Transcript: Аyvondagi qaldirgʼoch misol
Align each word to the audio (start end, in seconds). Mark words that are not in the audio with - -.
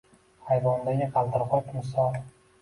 Аyvondagi 0.55 1.09
qaldirgʼoch 1.19 1.69
misol 1.77 2.19